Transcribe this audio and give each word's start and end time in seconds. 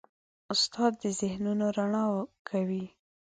استاد 0.53 0.91
د 1.01 1.03
ذهنونو 1.19 1.65
رڼا 1.77 2.05
کوي. 2.49 2.85